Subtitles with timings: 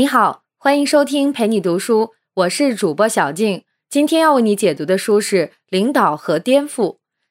[0.00, 3.64] 你好，欢迎收听陪你读书，我是主播小静。
[3.90, 5.36] 今天要为你解读的书是
[5.68, 6.72] 《领导和颠覆》。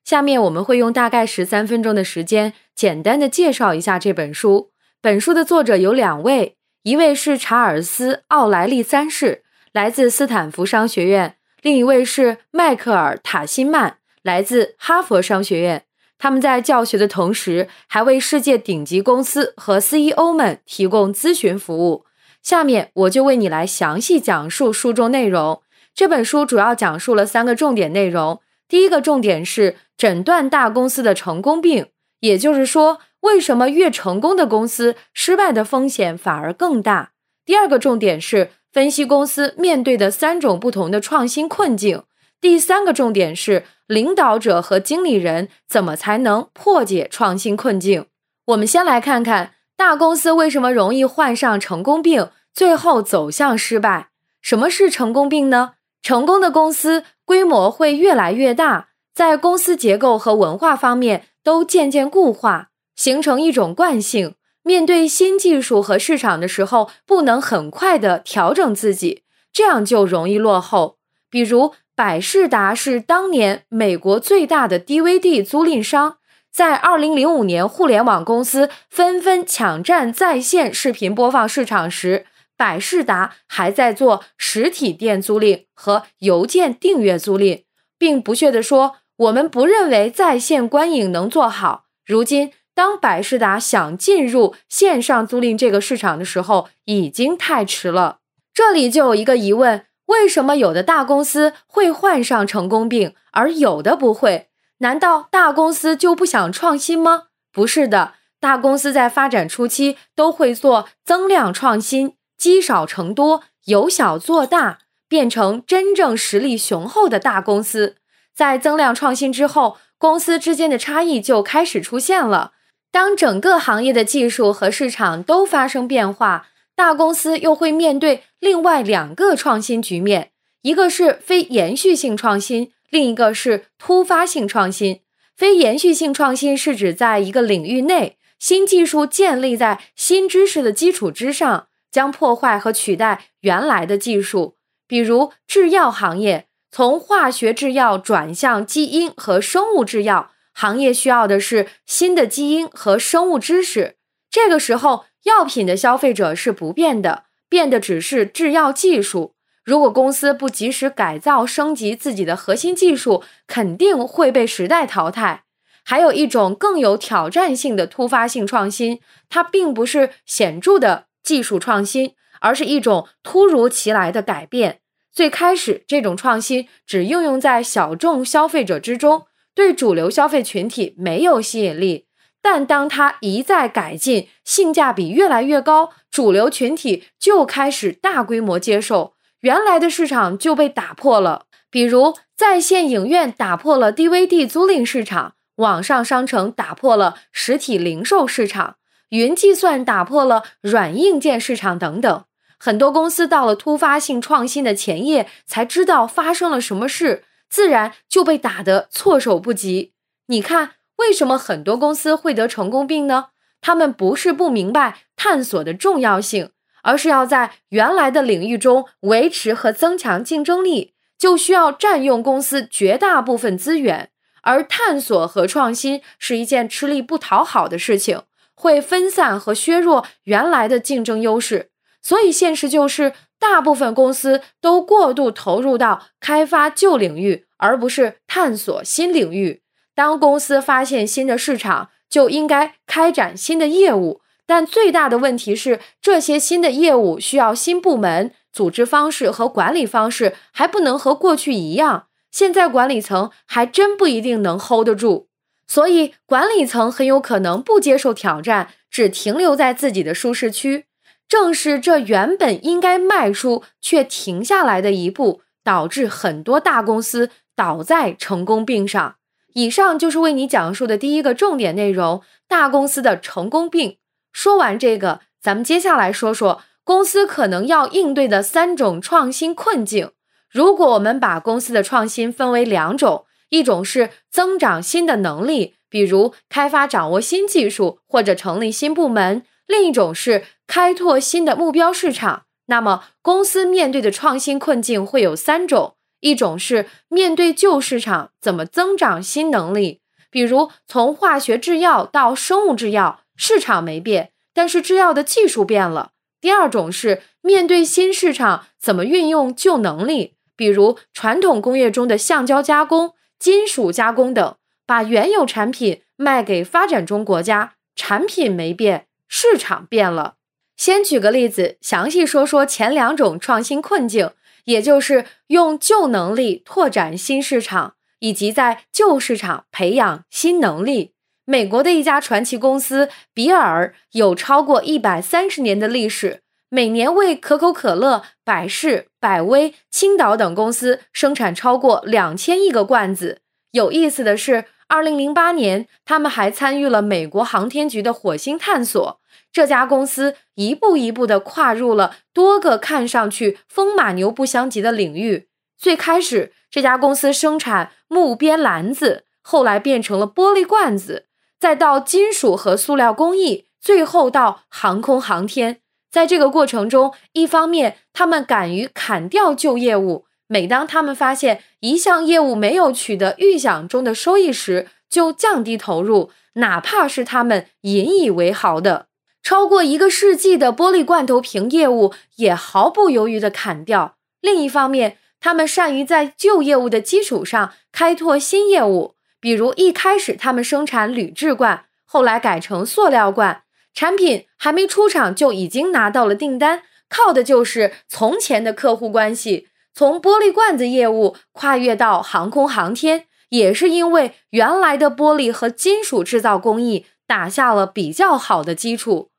[0.05, 4.69] 下面我们会用大概十三分钟的时间，简单的介绍一下这本书。
[5.01, 9.41] 本书的作者有两位，一位是查尔斯·奥莱利三世，
[9.71, 11.31] 来自斯坦福商学院；
[11.63, 15.85] 另一位是迈克尔·塔辛曼，来自哈佛商学院。
[16.19, 22.05] 他们在教学的同时，还为世界顶级公司和 CEO 们提供咨询服务。
[22.49, 25.61] 下面我就为你来详细讲述书中内容。
[25.93, 28.41] 这本书主要讲述了三个重点内容。
[28.67, 31.89] 第一个重点是诊断大公司的成功病，
[32.21, 37.11] 也就是说，为什么越成功的公司失败的风险反而更大。
[37.45, 42.01] 第二个重点是分析公司面对的三种不同的创新困境。
[42.41, 48.07] 第三个重点是领导者和经理人怎么才能破解创新困境。
[48.47, 49.51] 我们先来看看。
[49.79, 54.09] 大公司为什么容易患上成功病，最后走向失败？
[54.41, 55.73] 什么是成功病呢？
[56.01, 64.35] 成功的公司规模会越来越大，在公司结构和文化方面都渐渐固化，形成一种惯性。
[64.63, 70.97] 面对新技术和市场的时候，不能很快的调整自己，这样就容易落后。
[71.29, 76.17] 比如，百事达是当年美国最大的 DVD 租赁商。
[76.51, 82.25] 在二零零五年，互联网公司纷纷抢占在线视频播放市场时，
[82.59, 87.63] 百事达还在做实体店租赁和邮件订阅租赁，
[87.97, 98.17] 并不屑地说：“我们不认为在线观影能做好。”如今，当百事达想进入线上租赁这个市场的时候，已经太迟了。
[98.53, 104.49] 这里就有一个疑问：为什么有的大公司会患上成功病，而有的不会？
[104.79, 107.27] 难道大公司就不想创新吗？
[107.53, 117.97] 不是的，大公司在发展初期都会做增量创新，积少成多，由小做大，变成真正实力雄厚的大公司。
[118.33, 122.53] 在增量创新之后，公司之间的差异就开始出现了。
[122.91, 132.71] 当整个行业的技术和市场都发生变化，大公司又会面对另外两个创新局面：一个是非延续性创新。
[132.89, 135.01] 另一个是突发性创新，
[135.37, 144.57] 非延续性创新是指在一个领域内，新技术建立在新知识的基础之上，将破坏和取代原来的技术。
[144.87, 153.97] 比如制药行业，从化学制药转向基因和生物制药，行业需要的是新的基因和生物知识。
[154.31, 159.35] 这个时候，药品的消费者是不变的，变的只是制药技术。
[159.63, 165.43] 如果公司不及时改造升级自己的核心技术，肯定会被时代淘汰。
[165.83, 174.79] 还有一种更有挑战性的突发性创新，它并不是显著的技术创新，而是一种突如其来的改变。
[175.11, 182.07] 最开始，这种创新只应用在小众消费者之中，对主流消费群体没有吸引力。
[182.41, 189.13] 但当它一再改进，性价比越来越高，主流群体就开始大规模接受。
[189.41, 198.77] 原来的市场就被打破了，比如在线影院打破了 DVD 租赁市场，网上商城打破了实体零售市场，
[199.09, 202.23] 云计算打破了软硬件市场等等。
[202.57, 209.93] 很多公司到了突发性创新的前夜才知道发生了什么事，自然就被打得措手不及。
[210.27, 213.27] 你看，为什么很多公司会得成功病呢？
[213.61, 216.51] 他们不是不明白探索的重要性。
[216.81, 224.11] 而是要在原来的领域中维持和增强竞争力，就需要占用公司绝大部分资源。
[224.43, 228.21] 而探索和创新是一件吃力不讨好的事情，
[228.59, 231.69] 会分散和削弱原来的竞争优势。
[232.01, 239.61] 所以，现实就是，大部分公司都过度投入到开发旧领域，而不是探索新领域。
[239.95, 244.19] 当公司发现新的市场，就应该开展新的业务。
[244.45, 252.07] 但最大的问题是，这些新的业务需要新部门、组织方式和管理方式还不能和过去一样。
[252.29, 255.28] 现在管理层还真不一定能 hold 得住，
[255.69, 260.85] 所以管理层很有可能不接受挑战，只停留在自己的舒适区。
[261.27, 269.17] 正是这原本应该迈出却停下来的一步，导致很多大公司倒在成功病上。
[269.53, 273.97] 以上就是为你讲述的第一个重点内容：大公司的成功病。
[274.33, 280.11] 说完这个，咱们接下来说说公司可能要应对的三种创新困境。
[280.49, 292.43] 如果我们把公司的创新分为两种，一种是增长新的能力，比如开发掌握新技术或者成立新部门；另一种是开拓新的目标市场。
[292.67, 314.55] 那么，公司面对的创新困境会有三种：一种是面对旧市场怎么增长新能力，比如从化学制药到生物制药，市场没变，但是制药的技术变了；第二种是面对新市场怎么运用旧能力，比如传统工业中的橡胶加工、金属加工等，
[314.85, 320.35] 把原有产品卖给发展中国家，产品没变，市场变了。
[320.75, 324.31] 先举个例子，详细说说前两种创新困境，
[324.65, 331.13] 也就是用旧能力拓展新市场，以及在旧市场培养新能力。
[331.45, 336.41] 美国的一家传奇公司比尔有超过一百三十年的历史，
[336.71, 343.41] 每年为可口可乐、百事、百威、青岛等公司生产超过两千亿个罐子。
[343.71, 349.19] 有意思的是，二零零八年，他们还参与了美国航天局的火星探索。
[349.51, 355.47] 这家公司一步一步地跨入了多个看上去风马牛不相及的领域。
[355.75, 361.25] 最开始，这家公司生产木边篮子，后来变成了玻璃罐子，
[361.59, 365.81] 再到金属和塑料工艺，最后到航空航天。
[366.11, 379.07] 在这个过程中，一方面他们敢于砍掉旧业务，每当他们发现一项业务没有取得预想中的收益时，就降低投入，哪怕是他们引以为豪的。
[379.41, 384.15] 超过一个世纪的玻璃罐头瓶业务也毫不犹豫地砍掉。
[384.41, 393.63] 另一方面，他们善于在旧业务的基础上开拓新业务，比如一开始他们生产铝制罐，后来改成塑料罐，
[393.93, 399.67] 产品还没出厂就已经拿到了订单，靠的就是从前的客户关系。
[399.93, 407.05] 从玻璃罐子业务跨越到航空航天，也是因为原来的玻璃和金属制造工艺。
[407.27, 409.29] 打下了比较好的基础，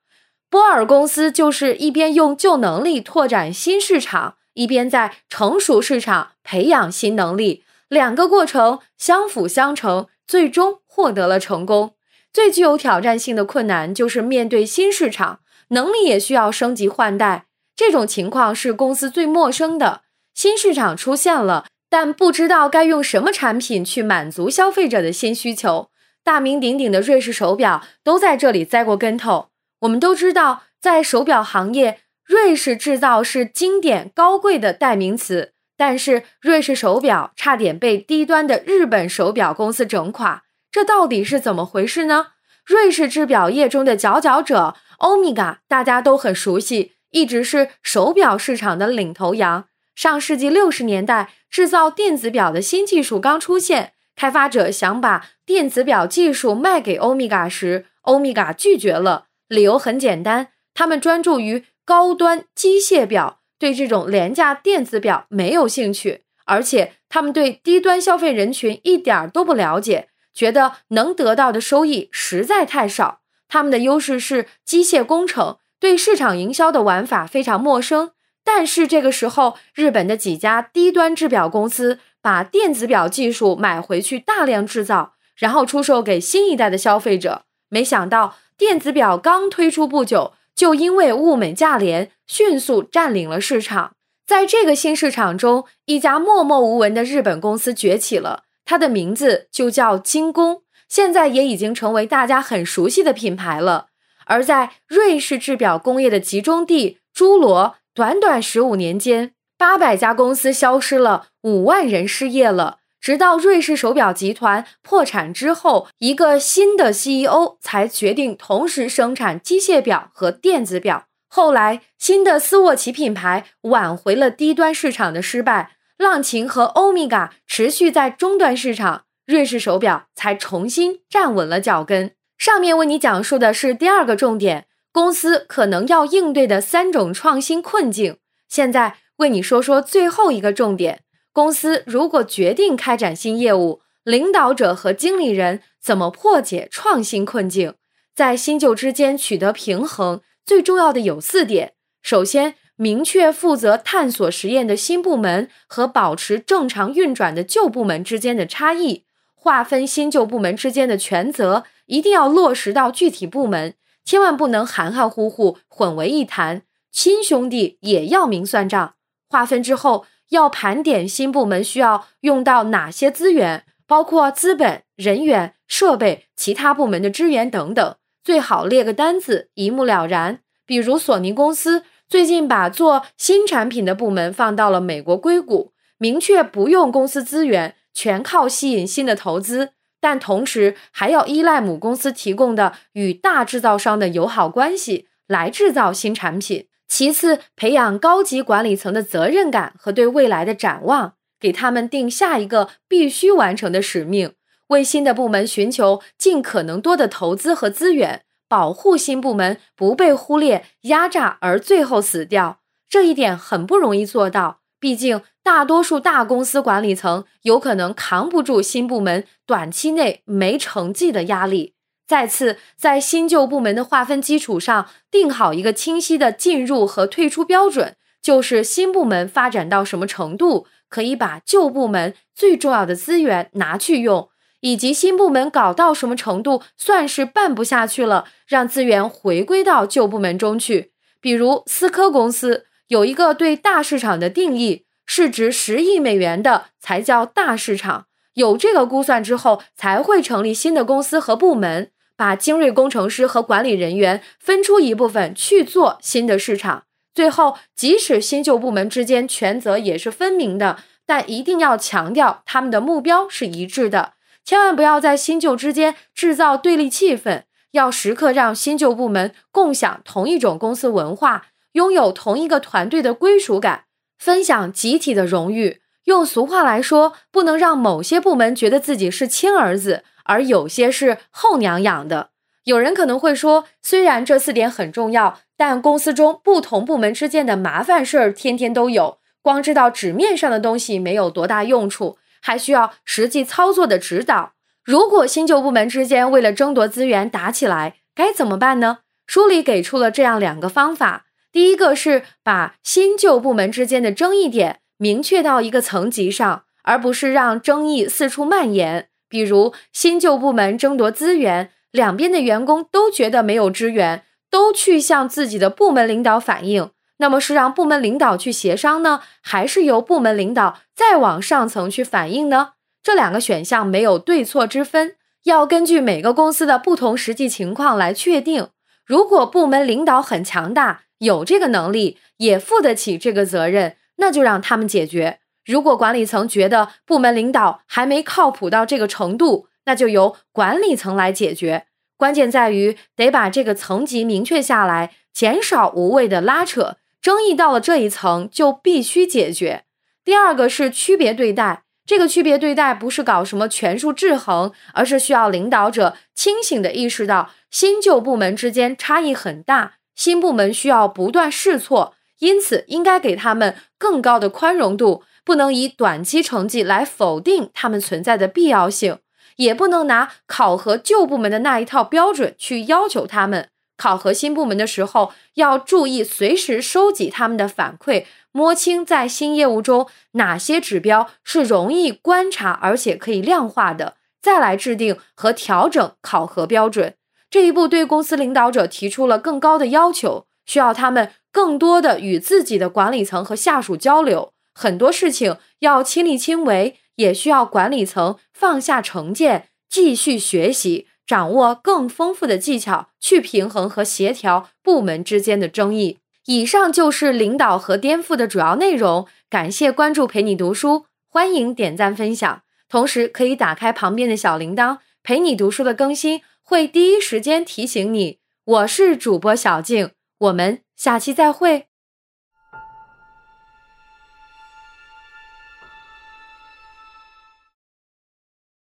[0.49, 11.95] 波尔公司就是一边用旧能力拓展新市场，一边在成熟市场培养新能力，两个过程相辅相成，最终获得了成功。
[12.33, 17.47] 最具有挑战性的困难就是面对新市场，能力也需要升级换代。
[17.75, 20.03] 这种情况是公司最陌生的。
[20.35, 25.91] 新市场出现了，但不知道该用什么产品去满足消费者的新需求。
[26.23, 29.49] 大名鼎鼎的瑞士手表都在这里栽过跟头。
[29.81, 35.53] 我们都知道，在手表行业，瑞士制造是经典高贵的代名词。
[35.77, 42.29] 但是，瑞士手表差点被低端的日本手表公司整垮，这到底是怎么回事呢？
[42.65, 49.67] 瑞士制表业中的佼佼者欧米伽，大家都很熟悉，一直是手表市场的领头羊。
[49.97, 53.95] 上世纪六十年代，制造电子表的新技术刚出现。
[54.15, 59.27] 开发者想把电子表技术卖给欧米伽时，欧米伽拒绝了。
[59.49, 73.21] 理由很简单，他们专注于高端机械表，对这种廉价电子表没有兴趣，而且他们对低端消费人群一点都不了解，觉得能得到的收益实在太少。
[73.49, 78.13] 他们的优势是机械工程，对市场营销的玩法非常陌生。
[78.45, 81.99] 但是这个时候，日本的几家低端制表公司。
[82.23, 87.47] 把电子表技术买回去，大量制造，然后出售给新一代的消费者。
[87.71, 93.93] 没想到，电子表刚推出不久，就因为物美价廉，迅速占领了市场。
[94.27, 103.87] 在这个新市场中，一家默默无闻的日本公司崛起了，它的名字就叫精工，现在也已经成为大家很熟悉的品牌了。
[104.27, 109.33] 而在瑞士制表工业的集中地朱罗，短短十五年间。
[109.59, 112.79] 八百家公司消失了，五万人失业了。
[113.01, 121.07] 直到瑞士手表集团破产之后，一个新的 CEO 才决定同时生产机械表和电子表。
[121.27, 132.13] 后来，新的斯沃琪品牌挽回了低端市场的失败，浪琴和欧米伽持续在中端市场，瑞士手表才重新站稳了脚跟。
[132.39, 138.17] 上面为你讲述的是第二个重点，公司可能要应对的三种创新困境。
[138.49, 138.97] 现在。
[139.21, 147.75] 为你说说最后一个重点：公司如果决定开展新业务，领导者和经理人怎么破解创新困境，
[148.15, 150.23] 在新旧之间取得平衡？
[150.47, 166.63] 最重要的有四点：首先，明确负责探索实验的新部门和保持正常运转的旧部门之间的差异，划分新旧部门之间的权责，一定要落实到具体部门，千万不能含含糊糊、混为一谈。
[166.91, 168.95] 亲兄弟也要明算账。
[169.29, 180.39] 划分之后，要盘点新部门需要用到哪些资源，包括资本、人员、设备、其他部门的支援等等，最好列个单子，一目了然。
[180.65, 196.67] 比如索尼公司最近把做新产品的部门放到了美国硅谷，明确不用公司资源，全靠吸引新的投资，但同时还要依赖母公司提供的与大制造商的友好关系来制造新产品。
[196.89, 204.33] 其次，培养高级管理层的责任感和对未来的展望，给他们定下一个必须完成的使命，
[204.71, 208.25] 为新的部门寻求尽可能多的投资和资源。
[208.51, 214.59] 保护新部门不被忽略、压榨而最后死掉，这一点很不容易做到。
[214.81, 221.75] 毕竟，大多数大公司管理层有可能扛不住新部门短期内没成绩的压力。
[222.09, 234.29] 再次，在新旧部门的划分基础上，定好一个清晰的进入和退出标准，就是新部门发展到什么程度，可以把旧部门最重要的资源拿去用。
[234.61, 240.93] 以及新部门搞到什么程度算是办不下去了，让资源回归到旧部门中去。
[241.21, 248.07] 比如思科公司有一个对大市场的定义，市值十亿美元的才叫大市场。
[248.35, 256.85] 有这个估算之后，才会成立新的公司和部门，把精锐工程师和管理人员分出一部分去做新的市场。
[257.13, 264.13] 最后，即使新旧部门之间权责也是分明的，但一定要强调他们的目标是一致的。
[264.45, 273.85] 千万不要在新旧之间制造对立气氛，要时刻让新旧部门共享同一种公司文化，拥有同一个团队的归属感，
[274.19, 275.81] 分享集体的荣誉。
[276.05, 282.31] 用俗话来说，不能让某些部门觉得自己是亲儿子，而有些是后娘养的。
[282.65, 292.19] 有人可能会说，虽然这四点很重要，但公司中不同部门之间的麻烦事儿天天都有，光知道纸面上的东西没有多大用处。
[292.41, 294.53] 还需要实际操作的指导。
[294.83, 298.99] 如果新旧部门之间为了争夺资源打起来，该怎么办呢？
[299.27, 309.09] 书里给出了这样两个方法：第一个是把新旧部门之间的争议点明确到一个层级上，而不是让争议四处蔓延。
[309.29, 316.91] 比如新旧部门争夺资源，两边的员工都觉得没有支援，都去向自己的部门领导反映。
[317.21, 322.73] 那么是让部门领导去协商呢，还是由部门领导再往上层去反映呢？
[323.03, 328.69] 这两个选项没有对错之分，要根据每个公司的不同实际情况来确定。
[329.05, 335.41] 如果部门领导很强大，有这个能力，也负得起这个责任，那就让他们解决。
[335.67, 341.85] 如果管理层觉得部门领导还没靠谱到这个程度，那就由管理层来解决。
[342.17, 346.97] 关键在于得把这个层级明确下来，减少无谓的拉扯。
[347.21, 349.85] 争议到了这一层就必须解决。
[350.25, 369.19] 第二个是区别对待，这个区别对待不是搞什么权术制衡，而是需要领导者清醒地意识到新旧部门之间差异很大，新部门需要不断试错，因此应该给他们更高的宽容度，不能以短期成绩来否定他们存在的必要性，
[369.57, 373.69] 也不能拿考核旧部门的那一套标准去要求他们。
[374.01, 387.13] 考核新部门的时候，要注意随时收集他们的反馈，摸清在新业务中哪些指标是容易观察而且可以量化的，再来制定和调整考核标准。
[387.51, 401.09] 这一步对公司领导者提出了更高的要求，需要他们更多的与自己的管理层和下属交流，很多事情要亲力亲为，也需要管理层放下成见，继续学习。
[401.31, 406.19] 掌握更丰富的技巧，去平衡和协调部门之间的争议。
[406.47, 409.29] 以上就是领导和颠覆的主要内容。
[409.49, 418.41] 感谢关注，陪你读书，欢迎点赞分享，同时可以打开旁边的小铃铛，陪你读书的更新会第一时间提醒你。
[418.65, 421.90] 我是主播小静，我们下期再会。